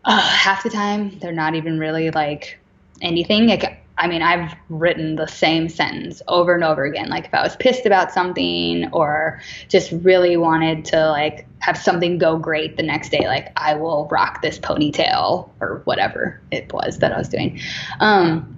[0.05, 2.59] Uh, half the time, they're not even really like
[3.01, 3.47] anything.
[3.47, 7.09] Like I mean, I've written the same sentence over and over again.
[7.09, 12.17] Like if I was pissed about something or just really wanted to like have something
[12.17, 16.99] go great the next day, like I will rock this ponytail or whatever it was
[16.99, 17.59] that I was doing.
[17.99, 18.57] Um,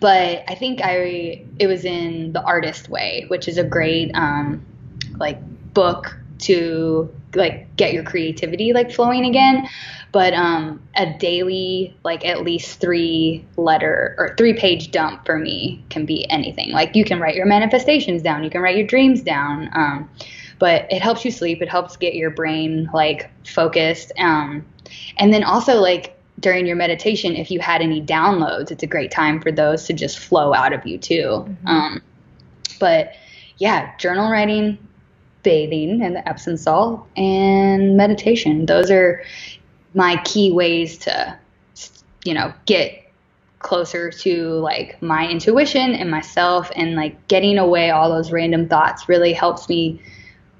[0.00, 4.64] but I think I it was in The Artist Way, which is a great um,
[5.18, 5.38] like
[5.74, 9.68] book to like get your creativity like flowing again.
[10.12, 15.84] But um, a daily like at least three letter or three page dump for me
[15.88, 16.70] can be anything.
[16.70, 18.42] Like you can write your manifestations down.
[18.42, 19.70] You can write your dreams down.
[19.72, 20.10] Um,
[20.58, 21.62] but it helps you sleep.
[21.62, 24.12] It helps get your brain like focused.
[24.18, 24.64] Um,
[25.16, 29.10] and then also like during your meditation if you had any downloads it's a great
[29.10, 31.44] time for those to just flow out of you too.
[31.46, 31.66] Mm-hmm.
[31.66, 32.02] Um,
[32.78, 33.14] but
[33.58, 34.78] yeah journal writing
[35.42, 38.66] bathing and the Epsom salt and meditation.
[38.66, 39.22] Those are
[39.94, 41.38] my key ways to,
[42.24, 43.00] you know, get
[43.60, 49.08] closer to like my intuition and myself and like getting away all those random thoughts
[49.08, 50.00] really helps me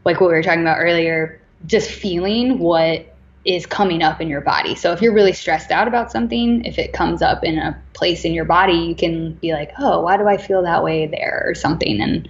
[0.05, 3.16] like what we were talking about earlier just feeling what
[3.47, 6.79] is coming up in your body so if you're really stressed out about something if
[6.79, 10.19] it comes up in a place in your body you can be like oh why
[10.19, 12.29] do i feel that way there or something and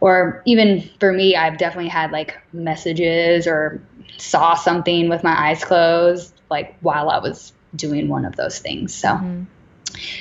[0.00, 3.82] or even for me, I've definitely had like messages or
[4.16, 8.94] saw something with my eyes closed, like while I was doing one of those things.
[8.94, 9.44] So mm-hmm.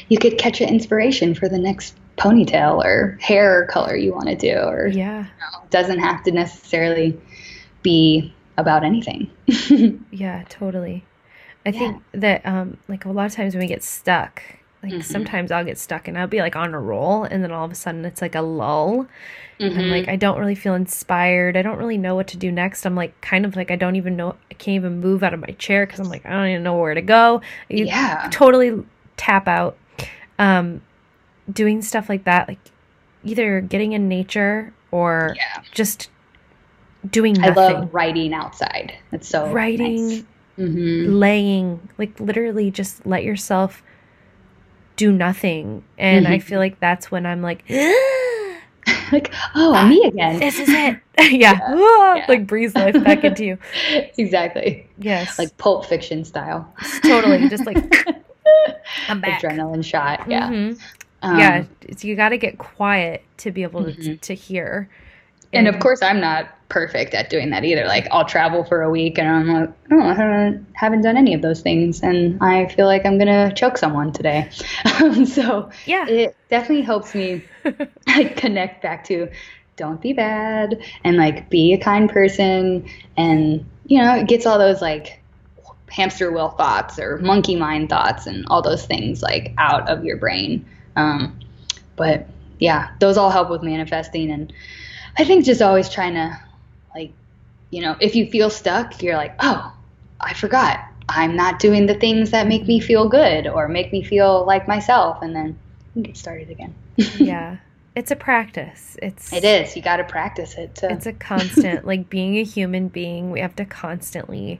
[0.10, 4.36] you could catch an inspiration for the next ponytail or hair color you want to
[4.36, 7.20] do, or yeah, you know, doesn't have to necessarily
[7.84, 9.30] be about anything.
[10.12, 11.06] yeah, totally.
[11.66, 11.80] I yeah.
[11.80, 14.42] think that um, like a lot of times when we get stuck,
[14.84, 15.02] like mm-hmm.
[15.02, 17.72] sometimes I'll get stuck and I'll be like on a roll, and then all of
[17.72, 19.08] a sudden it's like a lull
[19.60, 19.80] Mm-hmm.
[19.80, 21.58] I'm like, I don't really feel inspired.
[21.58, 22.86] I don't really know what to do next.
[22.86, 24.36] I'm like, kind of like, I don't even know.
[24.52, 26.78] I can't even move out of my chair because I'm like, I don't even know
[26.78, 27.42] where to go.
[27.70, 28.30] You yeah.
[28.32, 28.84] Totally
[29.16, 29.78] tap out.
[30.38, 30.82] Um,
[31.52, 32.60] doing stuff like that, like
[33.24, 35.64] either getting in nature or yeah.
[35.72, 36.12] just
[37.10, 37.58] doing nothing.
[37.58, 38.94] I love writing outside.
[39.12, 40.24] It's so writing, nice.
[40.60, 41.14] mm-hmm.
[41.14, 43.82] laying, like literally just let yourself
[44.98, 45.86] do nothing.
[45.98, 46.34] And mm-hmm.
[46.34, 47.64] I feel like that's when I'm like,
[49.12, 50.40] like, oh, me again.
[50.40, 51.00] This is it.
[51.20, 51.58] yeah.
[51.60, 52.16] yeah.
[52.16, 52.26] yeah.
[52.28, 53.58] Like breathe life back into you.
[54.18, 54.88] exactly.
[54.98, 55.40] Yes.
[55.40, 56.72] Like Pulp Fiction style.
[57.02, 57.48] totally.
[57.48, 57.78] Just like
[59.08, 59.42] I'm back.
[59.42, 60.30] Adrenaline shot.
[60.30, 60.50] Yeah.
[60.50, 60.82] Mm-hmm.
[61.24, 61.66] Um, yeah.
[62.02, 64.16] you got to get quiet to be able to, mm-hmm.
[64.18, 64.90] to hear.
[65.54, 67.86] And, of course, I'm not perfect at doing that either.
[67.86, 71.34] Like I'll travel for a week and I'm like, oh, I haven't, haven't done any
[71.34, 74.50] of those things, and I feel like I'm gonna choke someone today.
[75.26, 77.44] so yeah, it definitely helps me
[78.08, 79.30] like connect back to
[79.76, 84.60] don't be bad and like be a kind person, and you know it gets all
[84.60, 85.22] those like
[85.90, 90.18] hamster wheel thoughts or monkey mind thoughts and all those things like out of your
[90.18, 90.66] brain.
[90.98, 91.40] Um,
[91.96, 92.28] but
[92.60, 94.54] yeah, those all help with manifesting and.
[95.18, 96.40] I think just always trying to
[96.94, 97.12] like,
[97.70, 99.74] you know, if you feel stuck, you're like, oh,
[100.20, 100.80] I forgot.
[101.10, 104.68] I'm not doing the things that make me feel good or make me feel like
[104.68, 105.22] myself.
[105.22, 105.58] And then
[105.96, 106.76] you get started again.
[106.98, 107.58] yeah.
[107.96, 108.98] It's a practice.
[109.02, 109.76] It's It is.
[109.76, 110.76] You got to practice it.
[110.76, 110.92] To...
[110.92, 114.60] It's a constant like being a human being, we have to constantly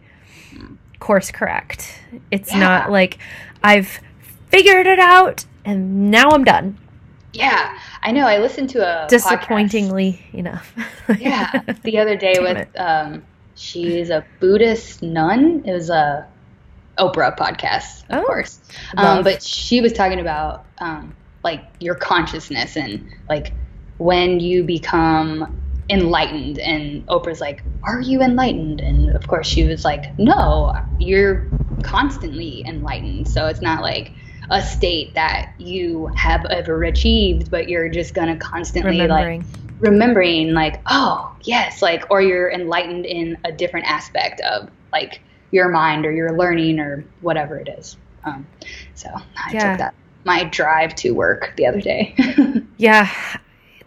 [1.00, 2.02] course correct.
[2.32, 2.60] It's yeah.
[2.60, 3.20] not like
[3.64, 4.00] I've
[4.50, 6.78] figured it out and now I'm done.
[7.34, 8.26] Yeah, I know.
[8.26, 10.34] I listened to a disappointingly podcast.
[10.34, 10.74] enough.
[11.20, 13.24] yeah, the other day with um,
[13.56, 15.64] she is a Buddhist nun.
[15.66, 16.28] It was a
[16.98, 18.60] Oprah podcast, of oh, course.
[18.96, 23.54] Um, but she was talking about um, like your consciousness and like
[23.98, 29.86] when you become enlightened and Oprah's like, "Are you enlightened?" And of course she was
[29.86, 31.48] like, "No, you're
[31.84, 34.12] constantly enlightened." So it's not like
[34.50, 39.42] a state that you have ever achieved, but you're just gonna constantly remembering.
[39.42, 45.22] like remembering like, oh yes, like or you're enlightened in a different aspect of like
[45.52, 47.98] your mind or your learning or whatever it is.
[48.24, 48.46] Um,
[48.96, 49.70] so I yeah.
[49.70, 49.96] took that
[50.28, 52.16] my drive to work the other day.
[52.78, 53.12] yeah,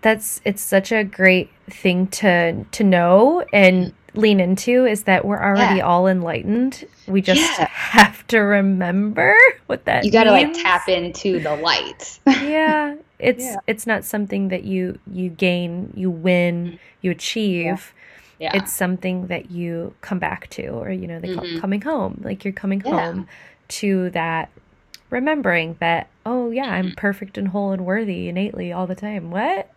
[0.00, 5.42] that's it's such a great thing to to know and lean into is that we're
[5.42, 5.86] already yeah.
[5.86, 6.86] all enlightened.
[7.06, 7.68] We just yeah.
[7.68, 9.36] have to remember
[9.66, 12.18] what that You got to like tap into the light.
[12.26, 12.96] yeah.
[13.22, 13.56] It's yeah.
[13.66, 17.92] it's not something that you you gain, you win, you achieve.
[18.38, 18.56] yeah.
[18.56, 21.58] it's something that you come back to, or, you know, they call mm-hmm.
[21.58, 22.22] it coming home.
[22.24, 23.28] Like you're coming home
[23.68, 24.48] to that
[25.10, 26.94] remembering that, oh, yeah, I'm mm-hmm.
[26.94, 29.30] perfect and whole and worthy innately all the time.
[29.30, 29.70] What?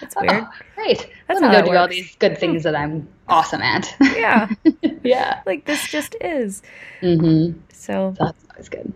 [0.00, 0.32] That's weird.
[0.32, 1.08] Oh, great.
[1.28, 3.94] That's Let me go do all these good things that I'm awesome at.
[4.00, 4.48] yeah.
[5.02, 5.42] yeah.
[5.46, 6.62] Like this just is.
[7.02, 7.58] Mm-hmm.
[7.72, 8.92] So that's always good.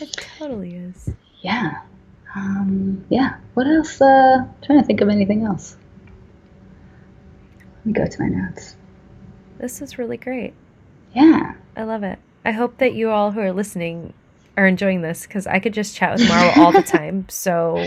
[0.00, 1.10] It totally is.
[1.42, 1.82] Yeah.
[2.34, 3.36] Um, yeah.
[3.54, 4.00] What else?
[4.00, 5.76] Uh, trying to think of anything else.
[7.58, 8.76] Let me go to my notes.
[9.58, 10.54] This is really great.
[11.14, 11.54] Yeah.
[11.76, 12.18] I love it.
[12.44, 14.12] I hope that you all who are listening
[14.56, 17.26] are enjoying this because I could just chat with Marwa all the time.
[17.28, 17.86] So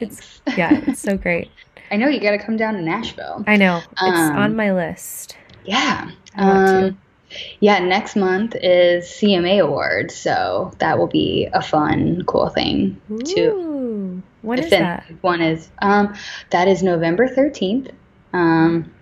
[0.00, 1.50] it's yeah, it's so great.
[1.90, 3.44] I know you got to come down to Nashville.
[3.46, 5.36] I know it's um, on my list.
[5.64, 6.98] Yeah, um.
[7.60, 13.18] Yeah, next month is CMA Awards, so that will be a fun, cool thing Ooh,
[13.18, 14.22] to.
[14.40, 15.04] When is that?
[15.20, 16.14] One is um,
[16.50, 17.90] that is November thirteenth.
[18.32, 18.94] Um,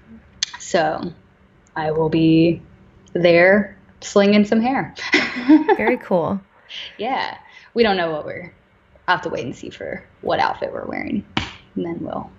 [0.58, 1.12] so
[1.76, 2.62] I will be
[3.12, 4.94] there slinging some hair.
[5.76, 6.40] Very cool.
[6.98, 7.38] Yeah,
[7.74, 8.52] we don't know what we're.
[9.08, 11.24] I have to wait and see for what outfit we're wearing,
[11.74, 12.30] and then we'll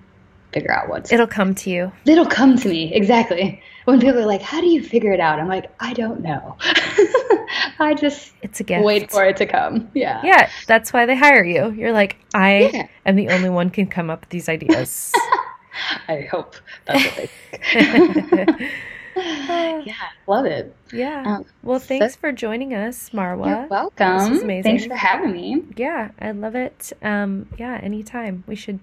[0.54, 1.12] figure out what's.
[1.12, 1.92] It'll come to you.
[2.06, 3.62] It'll come to me exactly.
[3.86, 6.58] When people are like, "How do you figure it out?" I'm like, "I don't know.
[7.80, 8.84] I just it's a gift.
[8.84, 10.22] Wait for it to come." Yeah.
[10.24, 11.72] Yeah, that's why they hire you.
[11.72, 12.88] You're like, I yeah.
[13.06, 15.14] am the only one can come up with these ideas.
[16.08, 16.56] I hope
[16.86, 17.28] that's what they
[18.46, 18.72] think.
[19.86, 19.94] yeah,
[20.28, 20.76] love it.
[20.94, 21.24] Yeah.
[21.26, 23.48] Um, well, thanks so, for joining us, Marwa.
[23.48, 24.18] You're welcome.
[24.18, 24.64] This is amazing.
[24.64, 25.64] Thanks for having me.
[25.76, 26.94] Yeah, I love it.
[27.02, 28.44] Um, yeah, anytime.
[28.48, 28.80] We should.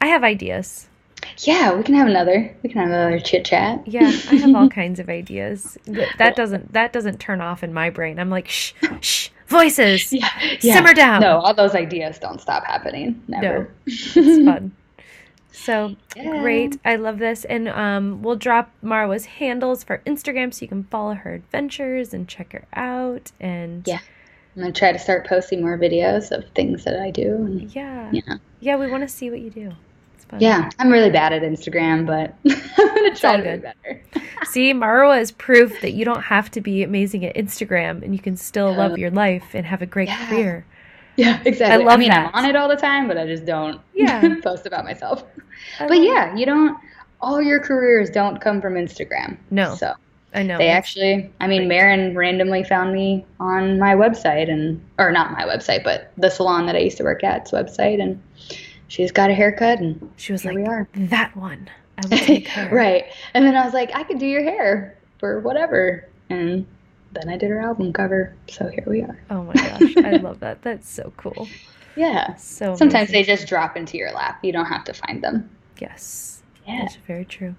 [0.00, 0.88] I have ideas.
[1.38, 2.54] Yeah, we can have another.
[2.62, 3.86] We can have another chit chat.
[3.86, 5.76] Yeah, I have all kinds of ideas.
[6.18, 8.18] That doesn't that doesn't turn off in my brain.
[8.18, 10.12] I'm like, shh, shh, voices.
[10.20, 10.28] Yeah,
[10.60, 10.74] yeah.
[10.74, 11.20] simmer down.
[11.20, 13.22] No, all those ideas don't stop happening.
[13.28, 13.64] Never.
[13.64, 14.72] No, it's fun.
[15.52, 16.40] So yeah.
[16.40, 16.78] great.
[16.84, 17.44] I love this.
[17.44, 22.28] And um, we'll drop Marwa's handles for Instagram so you can follow her adventures and
[22.28, 23.32] check her out.
[23.40, 24.00] And yeah,
[24.56, 27.34] I'm going to try to start posting more videos of things that I do.
[27.34, 28.10] And, yeah.
[28.12, 28.36] Yeah.
[28.60, 29.72] Yeah, we want to see what you do.
[30.38, 32.36] Yeah, I'm really bad at Instagram, but
[32.78, 34.02] I'm going to try to be better.
[34.44, 38.20] see, Marwa is proof that you don't have to be amazing at Instagram and you
[38.20, 40.28] can still love your life and have a great yeah.
[40.28, 40.66] career.
[41.16, 41.84] Yeah, exactly.
[41.84, 42.30] I love I mean, that.
[42.34, 44.34] I'm on it all the time, but I just don't yeah.
[44.42, 45.24] post about myself.
[45.78, 46.78] I but yeah, you don't.
[47.20, 49.36] All your careers don't come from Instagram.
[49.50, 49.74] No.
[49.74, 49.94] So
[50.32, 50.58] I know.
[50.58, 55.42] They actually, I mean, Maren randomly found me on my website and, or not my
[55.42, 58.22] website, but the salon that I used to work at's website, and
[58.88, 62.48] she's got a haircut, and she was like, "We are that one." I will take
[62.48, 62.74] her.
[62.74, 66.64] right, and then I was like, "I could do your hair for whatever," and
[67.12, 68.34] then I did her album cover.
[68.48, 69.20] So here we are.
[69.30, 70.62] Oh my gosh, I love that.
[70.62, 71.48] That's so cool.
[71.96, 72.34] Yeah.
[72.36, 73.12] So sometimes amazing.
[73.12, 74.38] they just drop into your lap.
[74.42, 75.50] You don't have to find them.
[75.80, 76.42] Yes.
[76.66, 76.82] Yeah.
[76.82, 77.54] That's very true.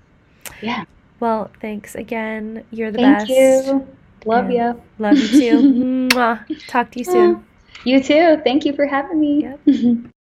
[0.61, 0.85] Yeah.
[1.19, 2.63] Well, thanks again.
[2.71, 3.29] You're the Thank best.
[3.29, 3.87] Thank you.
[4.25, 4.81] Love you.
[4.99, 6.09] Love you too.
[6.67, 7.45] Talk to you soon.
[7.83, 8.37] You too.
[8.43, 9.55] Thank you for having me.
[9.65, 10.05] Yep.